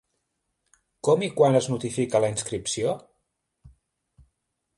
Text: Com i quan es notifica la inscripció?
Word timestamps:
Com 1.09 1.25
i 1.27 1.29
quan 1.41 1.59
es 1.59 1.67
notifica 1.73 2.23
la 2.25 2.33
inscripció? 2.37 2.95